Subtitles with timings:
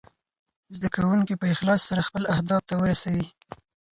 [0.75, 3.27] زده کونکي په اخلاص سره خپل اهداف ته ورسوي.